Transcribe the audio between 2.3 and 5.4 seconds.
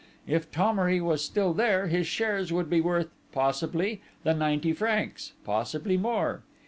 would be worth, possibly, the ninety francs,